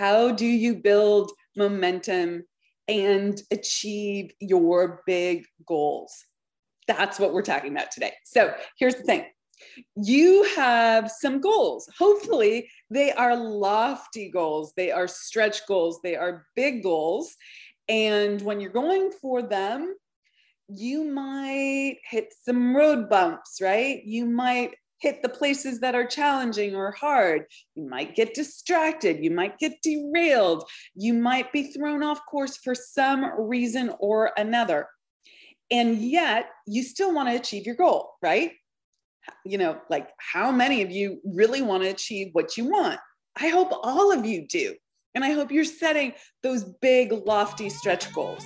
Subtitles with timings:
[0.00, 2.42] how do you build momentum
[2.88, 6.24] and achieve your big goals?
[6.88, 8.14] That's what we're talking about today.
[8.24, 9.26] So here's the thing
[9.94, 11.86] you have some goals.
[11.98, 17.36] Hopefully, they are lofty goals, they are stretch goals, they are big goals.
[17.86, 19.94] And when you're going for them,
[20.66, 24.02] you might hit some road bumps, right?
[24.02, 27.46] You might hit the places that are challenging or hard.
[27.74, 29.24] You might get distracted.
[29.24, 30.64] You might get derailed.
[30.94, 34.88] You might be thrown off course for some reason or another.
[35.70, 38.52] And yet, you still want to achieve your goal, right?
[39.44, 42.98] You know, like how many of you really want to achieve what you want?
[43.36, 44.74] I hope all of you do.
[45.14, 46.12] And I hope you're setting
[46.42, 48.44] those big, lofty stretch goals.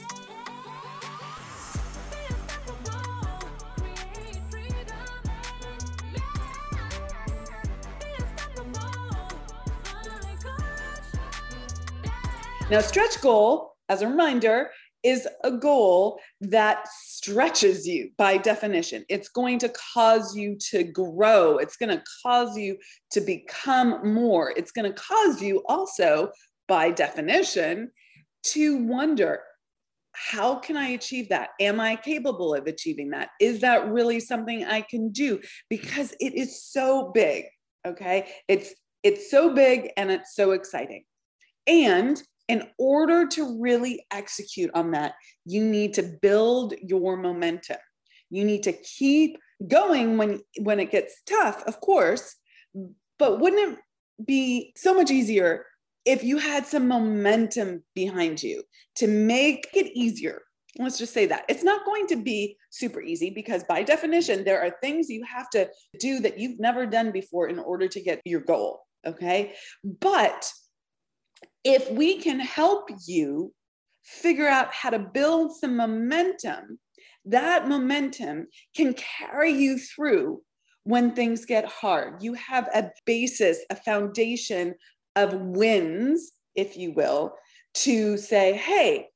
[12.74, 14.72] Now, stretch goal, as a reminder,
[15.04, 19.04] is a goal that stretches you by definition.
[19.08, 21.58] It's going to cause you to grow.
[21.58, 22.76] It's going to cause you
[23.12, 24.52] to become more.
[24.56, 26.32] It's going to cause you also,
[26.66, 27.92] by definition,
[28.46, 29.42] to wonder
[30.10, 31.50] how can I achieve that?
[31.60, 33.28] Am I capable of achieving that?
[33.40, 35.40] Is that really something I can do?
[35.70, 37.44] Because it is so big.
[37.86, 38.32] Okay.
[38.48, 41.04] It's it's so big and it's so exciting.
[41.68, 45.14] And in order to really execute on that,
[45.44, 47.78] you need to build your momentum.
[48.30, 52.36] You need to keep going when when it gets tough, of course,
[53.18, 55.66] but wouldn't it be so much easier
[56.04, 58.62] if you had some momentum behind you
[58.96, 60.42] to make it easier?
[60.78, 61.44] Let's just say that.
[61.48, 65.48] It's not going to be super easy because, by definition, there are things you have
[65.50, 65.70] to
[66.00, 68.80] do that you've never done before in order to get your goal.
[69.06, 69.54] Okay.
[69.84, 70.50] But
[71.64, 73.52] if we can help you
[74.02, 76.78] figure out how to build some momentum,
[77.24, 80.42] that momentum can carry you through
[80.84, 82.22] when things get hard.
[82.22, 84.74] You have a basis, a foundation
[85.16, 87.34] of wins, if you will,
[87.74, 89.08] to say, hey,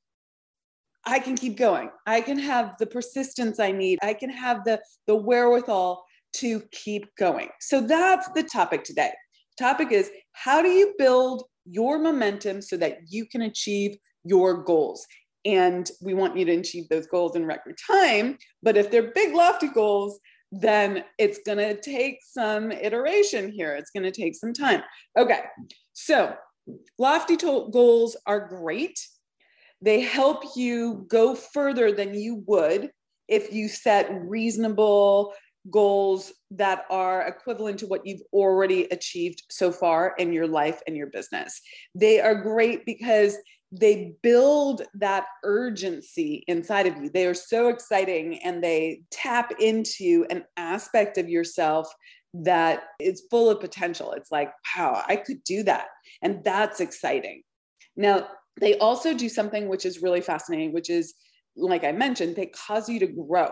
[1.05, 1.91] I can keep going.
[2.07, 3.99] I can have the persistence I need.
[4.01, 6.03] I can have the, the wherewithal
[6.37, 7.49] to keep going.
[7.59, 9.11] So that's the topic today.
[9.57, 15.05] topic is how do you build your momentum so that you can achieve your goals.
[15.45, 18.37] And we want you to achieve those goals in record time.
[18.61, 20.19] But if they're big, lofty goals,
[20.51, 23.75] then it's going to take some iteration here.
[23.75, 24.81] It's going to take some time.
[25.17, 25.41] Okay.
[25.93, 26.33] So,
[26.97, 28.99] lofty to- goals are great.
[29.81, 32.91] They help you go further than you would
[33.27, 35.33] if you set reasonable
[35.71, 40.95] goals that are equivalent to what you've already achieved so far in your life and
[40.95, 41.61] your business.
[41.95, 43.37] They are great because
[43.71, 47.09] they build that urgency inside of you.
[47.09, 51.87] They are so exciting and they tap into an aspect of yourself
[52.33, 54.13] that is full of potential.
[54.13, 55.87] It's like, wow, I could do that.
[56.21, 57.43] And that's exciting.
[57.95, 58.27] Now,
[58.59, 61.13] they also do something which is really fascinating, which is,
[61.55, 63.51] like I mentioned, they cause you to grow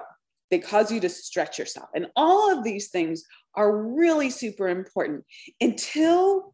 [0.50, 1.90] they cause you to stretch yourself.
[1.94, 3.24] And all of these things
[3.56, 5.25] are really super important
[5.59, 6.53] until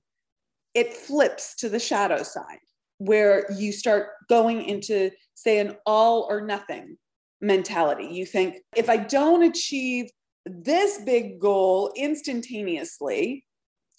[0.74, 2.60] it flips to the shadow side,
[2.98, 6.98] where you start going into, say, an all or nothing
[7.42, 8.06] mentality.
[8.06, 10.10] You think, if I don't achieve
[10.46, 13.46] this big goal instantaneously,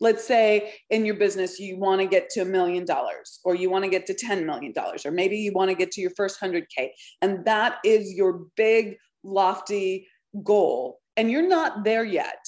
[0.01, 3.71] let's say in your business you want to get to a million dollars or you
[3.71, 6.11] want to get to 10 million dollars or maybe you want to get to your
[6.17, 6.91] first 100k
[7.23, 10.07] and that is your big lofty
[10.43, 12.47] goal and you're not there yet.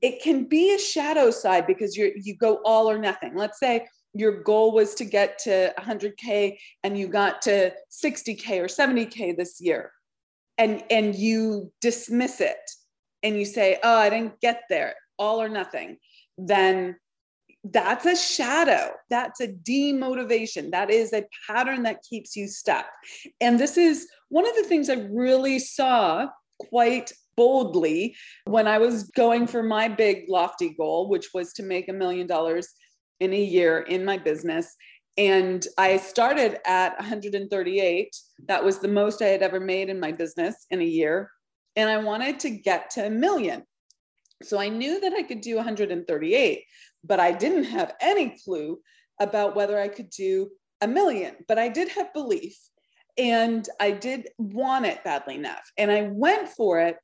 [0.00, 3.36] It can be a shadow side because you you go all or nothing.
[3.36, 8.66] Let's say your goal was to get to 100k and you got to 60k or
[8.66, 9.90] 70k this year
[10.58, 12.70] and and you dismiss it
[13.22, 15.96] and you say oh i didn't get there all or nothing
[16.36, 16.96] then
[17.64, 18.90] that's a shadow.
[19.08, 20.72] That's a demotivation.
[20.72, 22.86] That is a pattern that keeps you stuck.
[23.40, 26.28] And this is one of the things I really saw
[26.58, 31.88] quite boldly when I was going for my big lofty goal, which was to make
[31.88, 32.68] a million dollars
[33.20, 34.74] in a year in my business.
[35.16, 38.16] And I started at 138.
[38.48, 41.30] That was the most I had ever made in my business in a year.
[41.76, 43.62] And I wanted to get to a million.
[44.42, 46.64] So I knew that I could do 138,
[47.04, 48.80] but I didn't have any clue
[49.20, 50.50] about whether I could do
[50.80, 51.36] a million.
[51.48, 52.56] But I did have belief
[53.18, 55.70] and I did want it badly enough.
[55.76, 56.96] And I went for it.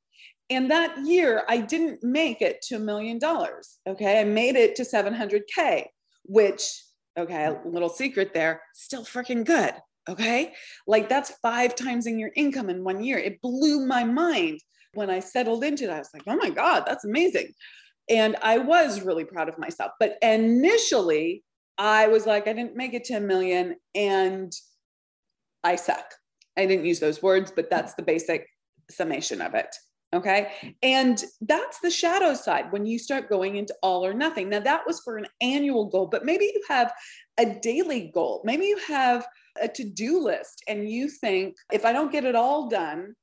[0.51, 3.79] And that year, I didn't make it to a million dollars.
[3.87, 4.21] Okay.
[4.21, 5.87] I made it to 700K,
[6.25, 6.83] which
[7.19, 7.47] Okay.
[7.47, 9.75] A little secret there, still freaking good.
[10.09, 10.55] Okay.
[10.87, 13.19] Like that's five times in your income in one year.
[13.19, 14.61] It blew my mind
[14.95, 15.91] when I settled into it.
[15.91, 17.53] I was like, oh my God, that's amazing.
[18.09, 19.93] And I was really proud of myself.
[20.01, 21.45] But initially,
[21.77, 24.53] I was like, I didn't make it 10 million and
[25.63, 26.07] I suck.
[26.57, 28.49] I didn't use those words, but that's the basic
[28.91, 29.75] summation of it.
[30.15, 30.75] Okay.
[30.83, 34.49] And that's the shadow side when you start going into all or nothing.
[34.49, 36.93] Now, that was for an annual goal, but maybe you have
[37.39, 38.41] a daily goal.
[38.45, 39.27] Maybe you have
[39.61, 43.15] a to do list and you think, if I don't get it all done,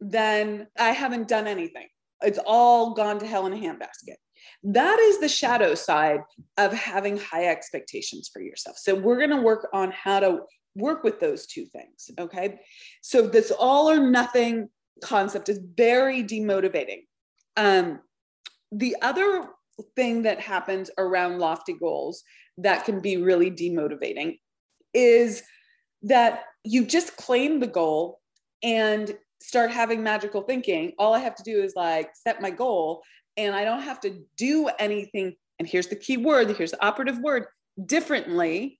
[0.00, 1.88] then I haven't done anything.
[2.22, 4.16] It's all gone to hell in a handbasket.
[4.62, 6.20] That is the shadow side
[6.56, 8.76] of having high expectations for yourself.
[8.78, 10.40] So, we're going to work on how to
[10.74, 12.10] work with those two things.
[12.18, 12.60] Okay.
[13.02, 14.68] So, this all or nothing
[15.02, 17.04] concept is very demotivating.
[17.56, 18.00] Um,
[18.72, 19.48] the other
[19.96, 22.22] thing that happens around lofty goals
[22.58, 24.38] that can be really demotivating
[24.92, 25.42] is
[26.02, 28.20] that you just claim the goal
[28.62, 30.92] and start having magical thinking.
[30.98, 33.02] All I have to do is like set my goal
[33.36, 35.34] and I don't have to do anything.
[35.58, 37.46] And here's the key word, here's the operative word
[37.86, 38.78] differently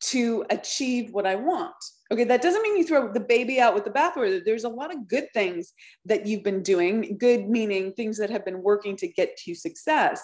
[0.00, 1.74] to achieve what I want.
[2.12, 4.44] Okay, that doesn't mean you throw the baby out with the bathwater.
[4.44, 5.72] There's a lot of good things
[6.04, 10.22] that you've been doing, good meaning things that have been working to get to success.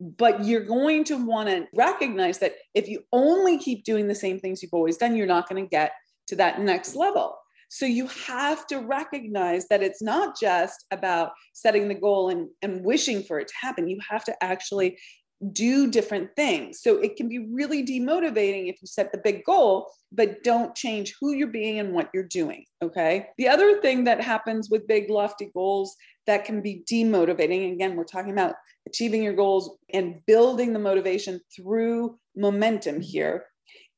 [0.00, 4.38] But you're going to want to recognize that if you only keep doing the same
[4.38, 5.92] things you've always done, you're not going to get
[6.26, 7.38] to that next level.
[7.68, 12.84] So you have to recognize that it's not just about setting the goal and, and
[12.84, 13.88] wishing for it to happen.
[13.88, 14.98] You have to actually
[15.52, 16.80] do different things.
[16.80, 21.14] So it can be really demotivating if you set the big goal, but don't change
[21.20, 22.64] who you're being and what you're doing.
[22.82, 23.28] Okay.
[23.36, 25.94] The other thing that happens with big, lofty goals
[26.26, 28.54] that can be demotivating, again, we're talking about
[28.86, 33.44] achieving your goals and building the motivation through momentum here,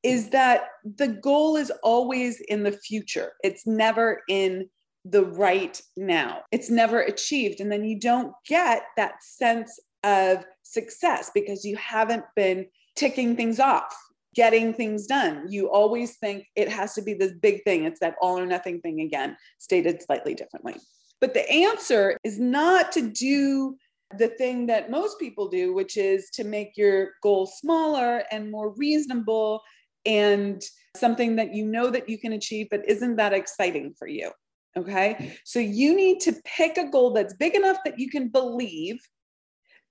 [0.03, 3.33] is that the goal is always in the future.
[3.43, 4.69] It's never in
[5.05, 6.43] the right now.
[6.53, 7.61] It's never achieved.
[7.61, 13.59] And then you don't get that sense of success because you haven't been ticking things
[13.59, 13.95] off,
[14.35, 15.47] getting things done.
[15.49, 17.85] You always think it has to be this big thing.
[17.85, 20.77] It's that all or nothing thing again, stated slightly differently.
[21.21, 23.77] But the answer is not to do
[24.17, 28.71] the thing that most people do, which is to make your goal smaller and more
[28.75, 29.61] reasonable
[30.08, 30.60] and
[30.96, 34.32] something that you know that you can achieve, but isn't that exciting for you.
[34.76, 35.37] Okay.
[35.44, 38.99] So you need to pick a goal that's big enough that you can believe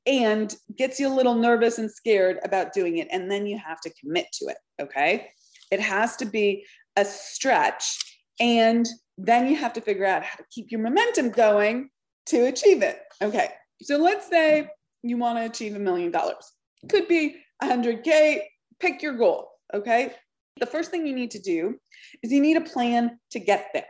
[0.06, 3.08] and gets you a little nervous and scared about doing it.
[3.12, 4.58] And then you have to commit to it.
[4.82, 5.30] Okay.
[5.72, 6.66] It has to be
[6.96, 8.00] a stretch.
[8.40, 8.88] And
[9.18, 11.90] then you have to figure out how to keep your momentum going
[12.28, 13.00] to achieve it.
[13.22, 13.50] Okay.
[13.82, 14.70] So let's say
[15.04, 16.52] you want to achieve a million dollars.
[16.90, 18.42] Could be 100K.
[18.80, 19.50] Pick your goal.
[19.74, 20.14] Okay.
[20.60, 21.80] The first thing you need to do
[22.24, 23.88] is you need a plan to get there,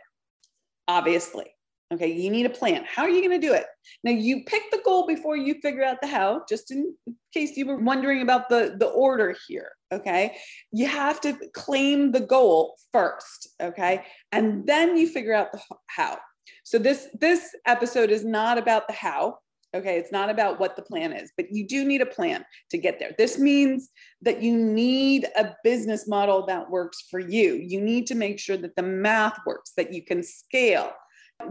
[0.88, 1.45] obviously.
[1.94, 2.83] Okay, you need a plan.
[2.85, 3.65] How are you going to do it?
[4.03, 6.94] Now you pick the goal before you figure out the how, just in
[7.33, 9.71] case you were wondering about the, the order here.
[9.94, 10.35] Okay,
[10.74, 13.47] you have to claim the goal first.
[13.62, 14.03] Okay,
[14.33, 16.18] and then you figure out the how.
[16.63, 19.38] So this this episode is not about the how.
[19.77, 22.77] Okay, it's not about what the plan is, but you do need a plan to
[22.79, 23.12] get there.
[23.18, 23.89] This means
[24.24, 27.53] that you need a business model that works for you.
[27.53, 30.92] You need to make sure that the math works, that you can scale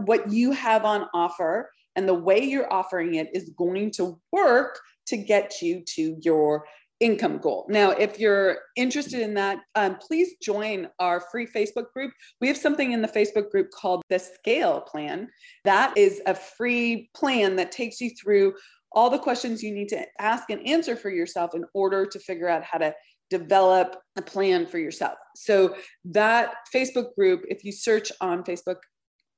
[0.05, 4.79] what you have on offer and the way you're offering it is going to work
[5.07, 6.65] to get you to your
[6.99, 7.65] income goal.
[7.69, 12.11] Now, if you're interested in that, um, please join our free Facebook group.
[12.41, 15.29] We have something in the Facebook group called the Scale Plan.
[15.63, 18.55] That is a free plan that takes you through
[18.91, 22.49] all the questions you need to ask and answer for yourself in order to figure
[22.49, 22.93] out how to
[23.29, 25.17] develop a plan for yourself.
[25.35, 25.75] So,
[26.05, 28.77] that Facebook group, if you search on Facebook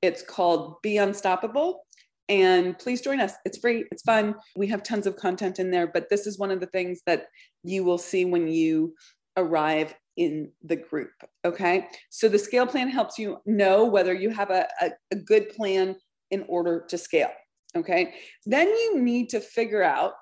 [0.01, 1.85] it's called Be Unstoppable.
[2.29, 3.33] And please join us.
[3.43, 4.35] It's free, it's fun.
[4.55, 7.25] We have tons of content in there, but this is one of the things that
[7.63, 8.93] you will see when you
[9.35, 11.11] arrive in the group.
[11.43, 11.87] Okay.
[12.09, 15.95] So the scale plan helps you know whether you have a, a, a good plan
[16.29, 17.31] in order to scale.
[17.75, 18.13] Okay.
[18.45, 20.13] Then you need to figure out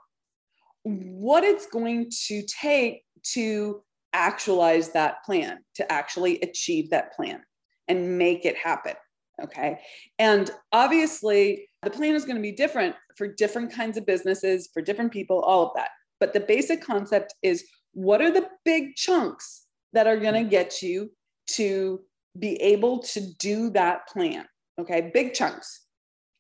[0.84, 3.84] what it's going to take to
[4.14, 7.42] actualize that plan, to actually achieve that plan
[7.88, 8.94] and make it happen.
[9.42, 9.80] Okay.
[10.20, 14.82] And obviously, the plan is going to be different for different kinds of businesses, for
[14.82, 15.90] different people, all of that.
[16.20, 20.82] But the basic concept is what are the big chunks that are going to get
[20.82, 21.12] you
[21.52, 22.02] to
[22.38, 24.46] be able to do that plan?
[24.80, 25.12] Okay.
[25.14, 25.86] Big chunks.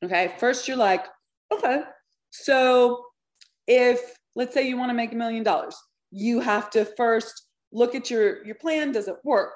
[0.04, 0.34] Okay.
[0.38, 1.06] First, you're like,
[1.52, 1.82] okay.
[2.32, 3.06] So
[3.68, 5.76] if, let's say you want to make a million dollars,
[6.12, 9.54] you have to first look at your your plan does it work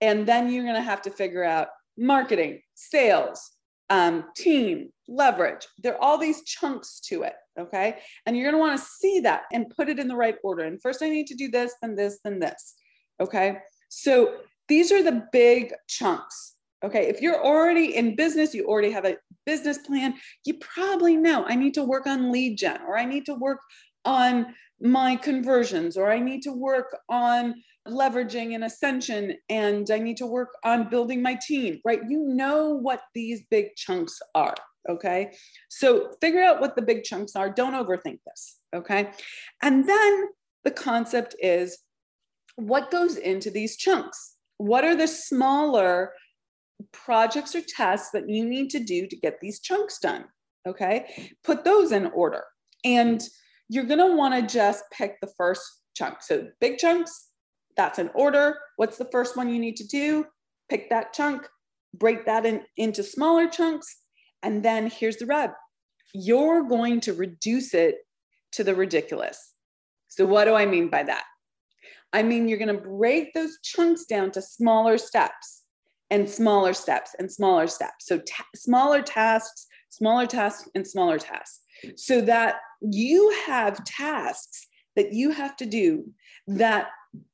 [0.00, 3.50] and then you're going to have to figure out marketing sales
[3.90, 7.98] um, team leverage there are all these chunks to it okay?
[8.24, 10.64] And you're going to want to see that and put it in the right order.
[10.64, 12.74] And first i need to do this then this then this
[13.20, 13.58] okay?
[13.88, 14.36] So
[14.68, 16.54] these are the big chunks
[16.84, 17.08] okay?
[17.08, 19.16] If you're already in business you already have a
[19.46, 20.14] business plan
[20.44, 23.60] you probably know i need to work on lead gen or i need to work
[24.04, 27.54] on my conversions or I need to work on
[27.86, 32.00] leveraging an ascension and I need to work on building my team, right?
[32.08, 34.54] You know what these big chunks are,
[34.88, 35.32] okay?
[35.68, 37.50] So figure out what the big chunks are.
[37.50, 39.10] Don't overthink this, okay?
[39.62, 40.28] And then
[40.64, 41.78] the concept is
[42.56, 44.34] what goes into these chunks?
[44.58, 46.12] What are the smaller
[46.92, 50.24] projects or tasks that you need to do to get these chunks done?
[50.66, 52.44] Okay, put those in order.
[52.84, 53.22] And
[53.68, 55.62] you're going to want to just pick the first
[55.94, 56.22] chunk.
[56.22, 57.28] So big chunks,
[57.76, 58.58] that's an order.
[58.76, 60.26] What's the first one you need to do?
[60.68, 61.48] Pick that chunk,
[61.94, 64.02] break that in, into smaller chunks.
[64.42, 65.50] And then here's the rub
[66.14, 67.96] you're going to reduce it
[68.52, 69.52] to the ridiculous.
[70.08, 71.24] So, what do I mean by that?
[72.14, 75.64] I mean, you're going to break those chunks down to smaller steps
[76.10, 78.06] and smaller steps and smaller steps.
[78.06, 81.60] So, ta- smaller tasks, smaller tasks, and smaller tasks
[81.96, 84.66] so that you have tasks
[84.96, 86.10] that you have to do
[86.46, 86.88] that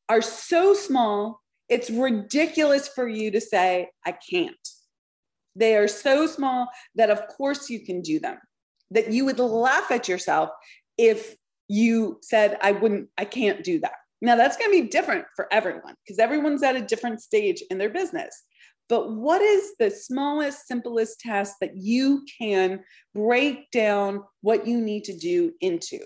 [0.09, 4.69] are so small, it's ridiculous for you to say, I can't.
[5.57, 8.39] They are so small that, of course, you can do them,
[8.91, 10.51] that you would laugh at yourself
[10.99, 11.37] if
[11.69, 13.95] you said, I wouldn't, I can't do that.
[14.21, 17.79] Now, that's going to be different for everyone because everyone's at a different stage in
[17.79, 18.43] their business.
[18.89, 22.81] But what is the smallest, simplest task that you can
[23.15, 26.01] break down what you need to do into?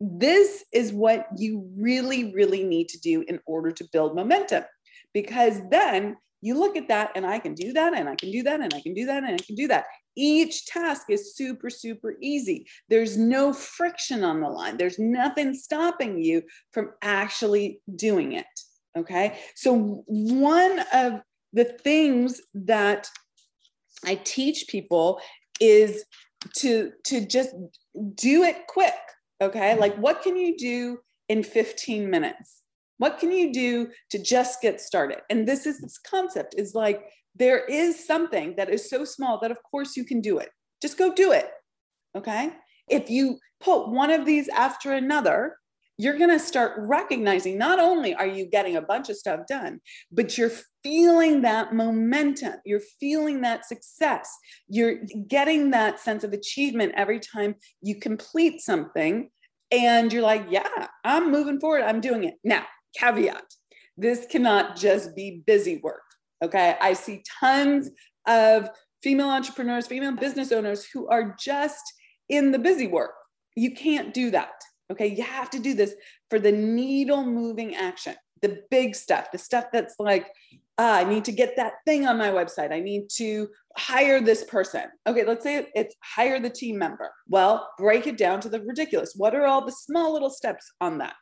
[0.00, 4.64] This is what you really, really need to do in order to build momentum.
[5.12, 8.42] Because then you look at that and I can do that and I can do
[8.42, 9.86] that and I can do that and I can do that.
[10.14, 12.66] Each task is super, super easy.
[12.90, 18.46] There's no friction on the line, there's nothing stopping you from actually doing it.
[18.96, 19.38] Okay.
[19.56, 21.20] So, one of
[21.54, 23.08] the things that
[24.04, 25.20] I teach people
[25.60, 26.04] is
[26.56, 27.54] to to just
[28.14, 28.92] do it quick
[29.40, 29.70] okay?
[29.70, 29.80] Mm-hmm.
[29.80, 32.62] Like what can you do in 15 minutes?
[32.98, 35.18] What can you do to just get started?
[35.30, 37.02] And this is this concept is like
[37.34, 40.50] there is something that is so small that of course you can do it.
[40.82, 41.50] Just go do it
[42.16, 42.52] okay?
[42.88, 45.56] If you put one of these after another
[45.96, 49.80] you're going to start recognizing not only are you getting a bunch of stuff done,
[50.10, 50.50] but you're
[50.82, 52.54] feeling that momentum.
[52.64, 54.36] You're feeling that success.
[54.68, 54.96] You're
[55.28, 59.30] getting that sense of achievement every time you complete something.
[59.70, 61.82] And you're like, yeah, I'm moving forward.
[61.82, 62.34] I'm doing it.
[62.44, 62.64] Now,
[62.96, 63.44] caveat
[63.96, 66.02] this cannot just be busy work.
[66.42, 66.76] Okay.
[66.80, 67.90] I see tons
[68.26, 68.68] of
[69.02, 71.82] female entrepreneurs, female business owners who are just
[72.28, 73.12] in the busy work.
[73.56, 74.52] You can't do that
[74.90, 75.94] Okay, you have to do this
[76.30, 80.26] for the needle moving action, the big stuff, the stuff that's like,
[80.78, 82.72] ah, I need to get that thing on my website.
[82.72, 84.84] I need to hire this person.
[85.06, 87.10] Okay, let's say it's hire the team member.
[87.28, 89.14] Well, break it down to the ridiculous.
[89.16, 91.16] What are all the small little steps on that?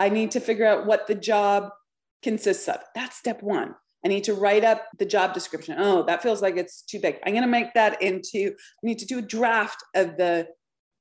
[0.00, 1.70] I need to figure out what the job
[2.22, 2.80] consists of.
[2.94, 3.74] That's step one.
[4.04, 5.76] I need to write up the job description.
[5.78, 7.18] Oh, that feels like it's too big.
[7.24, 10.48] I'm going to make that into, I need to do a draft of the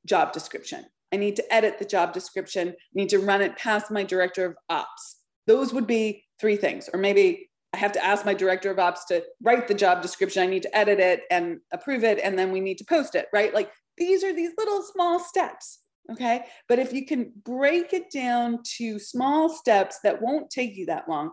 [0.05, 0.85] job description.
[1.13, 4.45] I need to edit the job description, I need to run it past my director
[4.45, 5.17] of ops.
[5.47, 6.89] Those would be three things.
[6.91, 10.43] Or maybe I have to ask my director of ops to write the job description.
[10.43, 13.27] I need to edit it and approve it, and then we need to post it,
[13.33, 13.53] right?
[13.53, 15.79] Like these are these little small steps.
[16.11, 16.45] Okay.
[16.69, 21.09] But if you can break it down to small steps that won't take you that
[21.09, 21.31] long,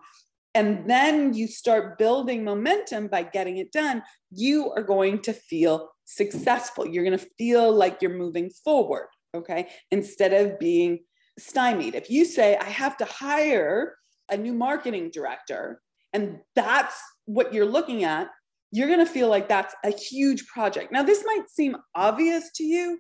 [0.55, 5.91] and then you start building momentum by getting it done, you are going to feel
[6.05, 6.87] successful.
[6.87, 11.01] You're going to feel like you're moving forward okay, instead of being
[11.39, 11.95] stymied.
[11.95, 13.97] If you say, I have to hire
[14.31, 15.81] a new marketing director,
[16.13, 18.29] and that's what you're looking at,
[18.71, 20.93] you're going to feel like that's a huge project.
[20.93, 22.99] Now, this might seem obvious to you,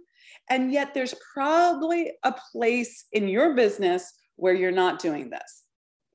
[0.50, 5.62] and yet there's probably a place in your business where you're not doing this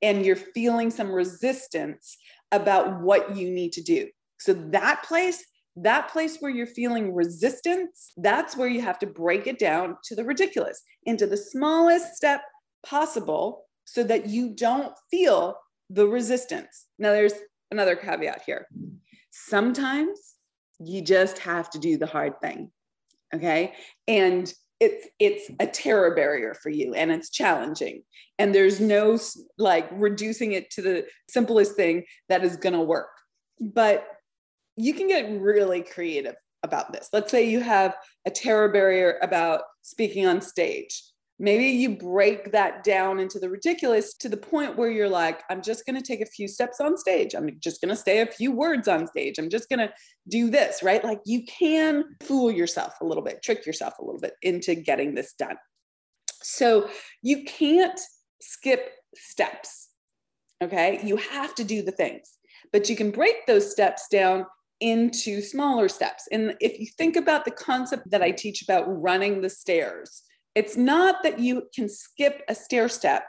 [0.02, 2.18] and you're feeling some resistance
[2.52, 4.10] about what you need to do.
[4.40, 5.44] So, that place
[5.78, 10.16] that place where you're feeling resistance, that's where you have to break it down to
[10.16, 12.42] the ridiculous, into the smallest step
[12.86, 15.56] possible so that you don't feel
[15.90, 16.88] the resistance.
[16.98, 17.34] Now, there's
[17.72, 18.68] another caveat here.
[19.30, 20.36] Sometimes
[20.80, 22.72] you just have to do the hard thing.
[23.34, 23.74] Okay.
[24.08, 28.04] And it's it's a terror barrier for you and it's challenging
[28.38, 29.18] and there's no
[29.58, 33.10] like reducing it to the simplest thing that is going to work
[33.60, 34.08] but
[34.78, 37.10] you can get really creative about this.
[37.12, 41.04] Let's say you have a terror barrier about speaking on stage.
[41.40, 45.62] Maybe you break that down into the ridiculous to the point where you're like i'm
[45.62, 47.36] just going to take a few steps on stage.
[47.36, 49.38] I'm just going to say a few words on stage.
[49.38, 49.94] I'm just going to
[50.28, 51.04] do this right?
[51.04, 55.14] Like you can fool yourself a little bit trick yourself a little bit into getting
[55.14, 55.58] this done.
[56.42, 56.90] So
[57.22, 58.00] you can't
[58.42, 59.90] skip steps
[60.64, 61.00] okay?
[61.04, 62.38] You have to do the things
[62.72, 64.46] but you can break those steps down
[64.80, 69.42] into smaller steps and if you think about the concept that i teach about running
[69.42, 70.24] the stairs
[70.58, 73.28] it's not that you can skip a stair step,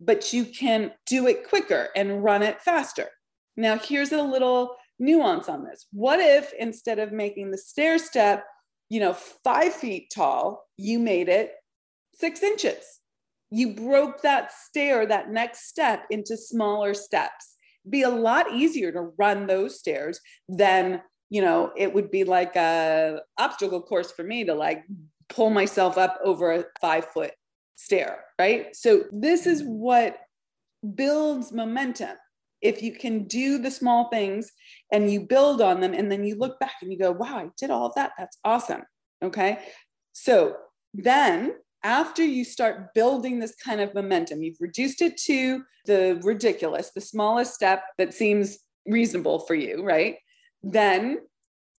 [0.00, 3.08] but you can do it quicker and run it faster.
[3.56, 5.86] Now, here's a little nuance on this.
[5.90, 8.44] What if instead of making the stair step,
[8.88, 11.50] you know, five feet tall, you made it
[12.14, 13.00] six inches?
[13.50, 17.56] You broke that stair, that next step into smaller steps.
[17.88, 22.56] Be a lot easier to run those stairs than you know it would be like
[22.56, 24.84] a obstacle course for me to like
[25.28, 27.32] pull myself up over a five foot
[27.78, 28.74] stair, right?
[28.76, 29.72] So, this is mm-hmm.
[29.72, 30.18] what
[30.94, 32.16] builds momentum.
[32.60, 34.50] If you can do the small things
[34.92, 37.48] and you build on them, and then you look back and you go, wow, I
[37.56, 38.12] did all of that.
[38.18, 38.82] That's awesome.
[39.22, 39.60] Okay.
[40.12, 40.56] So,
[40.92, 46.90] then after you start building this kind of momentum, you've reduced it to the ridiculous,
[46.90, 50.16] the smallest step that seems reasonable for you, right?
[50.62, 51.18] Then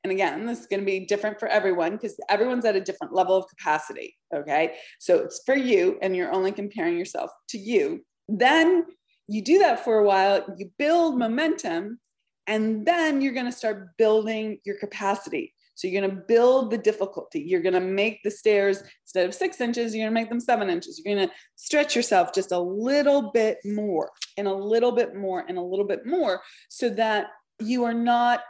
[0.03, 3.13] and again, this is going to be different for everyone because everyone's at a different
[3.13, 4.15] level of capacity.
[4.33, 4.75] Okay.
[4.99, 8.05] So it's for you, and you're only comparing yourself to you.
[8.27, 8.85] Then
[9.27, 11.99] you do that for a while, you build momentum,
[12.47, 15.53] and then you're going to start building your capacity.
[15.79, 17.39] So you're going to build the difficulty.
[17.39, 20.41] You're going to make the stairs instead of six inches, you're going to make them
[20.41, 21.01] seven inches.
[21.01, 25.45] You're going to stretch yourself just a little bit more and a little bit more
[25.47, 27.27] and a little bit more so that
[27.61, 28.41] you are not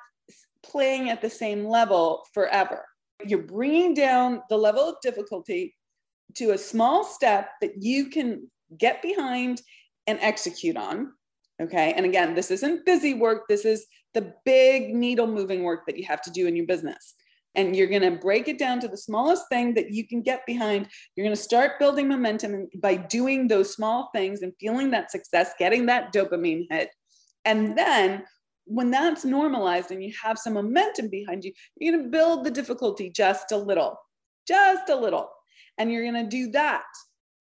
[0.63, 2.83] playing at the same level forever.
[3.23, 5.75] You're bringing down the level of difficulty
[6.33, 9.61] to a small step that you can get behind
[10.07, 11.11] and execute on.
[11.61, 11.93] Okay.
[11.93, 13.43] And again, this isn't busy work.
[13.47, 17.13] This is the big needle moving work that you have to do in your business.
[17.55, 20.45] And you're going to break it down to the smallest thing that you can get
[20.45, 20.87] behind.
[21.15, 25.53] You're going to start building momentum by doing those small things and feeling that success,
[25.57, 26.89] getting that dopamine hit.
[27.45, 28.23] And then
[28.65, 32.51] when that's normalized and you have some momentum behind you, you're going to build the
[32.51, 33.99] difficulty just a little,
[34.47, 35.29] just a little.
[35.79, 36.83] And you're going to do that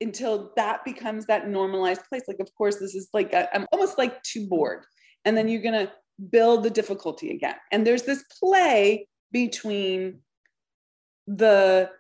[0.01, 2.23] until that becomes that normalized place.
[2.27, 4.85] Like, of course, this is like, i am almost like too bored.
[5.25, 5.93] And then you're going to
[6.31, 7.57] build the difficulty again.
[7.73, 10.21] And there's this play between
[11.27, 11.91] the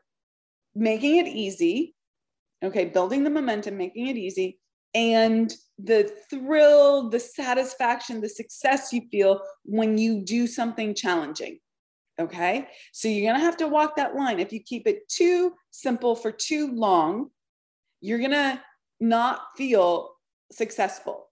[0.74, 1.94] making it easy,
[2.62, 4.58] okay, building the momentum, making it easy,
[4.94, 11.58] and the thrill, the satisfaction, the success you feel when you do something challenging.
[12.20, 12.68] Okay.
[12.92, 14.40] So you're going to have to walk that line.
[14.40, 17.30] If you keep it too simple for too long,
[18.00, 18.60] you're going to
[19.00, 20.16] not feel
[20.50, 21.26] successful.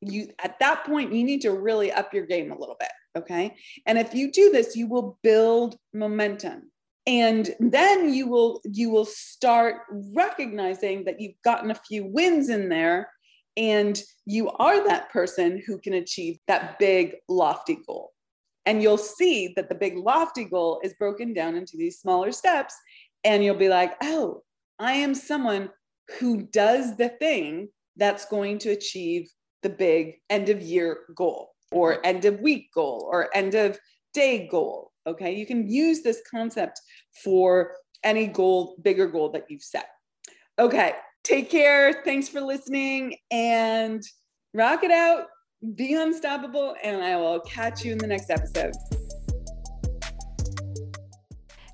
[0.00, 3.54] You at that point you need to really up your game a little bit, okay?
[3.86, 6.70] And if you do this, you will build momentum.
[7.06, 12.68] And then you will you will start recognizing that you've gotten a few wins in
[12.68, 13.10] there
[13.56, 18.12] and you are that person who can achieve that big lofty goal.
[18.66, 22.74] And you'll see that the big lofty goal is broken down into these smaller steps
[23.24, 24.42] and you'll be like oh
[24.78, 25.70] i am someone
[26.18, 29.30] who does the thing that's going to achieve
[29.62, 33.78] the big end of year goal or end of week goal or end of
[34.14, 35.34] day goal Okay.
[35.34, 36.80] You can use this concept
[37.24, 37.72] for
[38.04, 39.88] any goal, bigger goal that you've set.
[40.58, 40.92] Okay.
[41.24, 42.02] Take care.
[42.04, 44.02] Thanks for listening and
[44.54, 45.26] rock it out.
[45.74, 46.76] Be unstoppable.
[46.82, 48.74] And I will catch you in the next episode.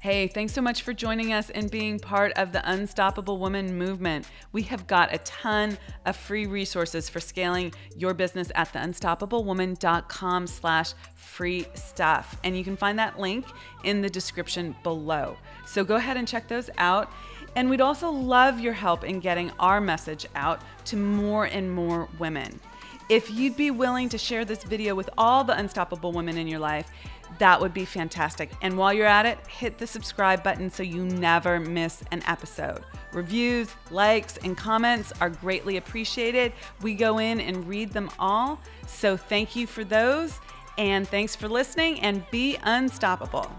[0.04, 4.26] Hey, thanks so much for joining us and being part of the Unstoppable Woman movement.
[4.52, 10.92] We have got a ton of free resources for scaling your business at theunstoppablewoman.com slash
[11.14, 12.38] free stuff.
[12.44, 13.46] And you can find that link
[13.82, 15.38] in the description below.
[15.64, 17.10] So go ahead and check those out.
[17.56, 22.10] And we'd also love your help in getting our message out to more and more
[22.18, 22.60] women.
[23.08, 26.58] If you'd be willing to share this video with all the unstoppable women in your
[26.58, 26.90] life,
[27.38, 28.50] that would be fantastic.
[28.62, 32.84] And while you're at it, hit the subscribe button so you never miss an episode.
[33.12, 36.52] Reviews, likes, and comments are greatly appreciated.
[36.82, 38.60] We go in and read them all.
[38.86, 40.40] So thank you for those.
[40.76, 43.50] And thanks for listening and be unstoppable.